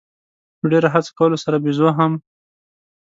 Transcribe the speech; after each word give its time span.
په 0.59 0.65
ډېره 0.71 0.87
هڅه 0.93 1.11
کولو 1.17 1.37
سره 1.43 1.61
بېزو 1.63 1.87
هم. 1.97 2.11